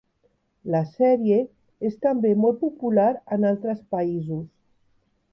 [0.75, 1.35] La sèrie
[1.89, 4.43] és també molt popular en altres països.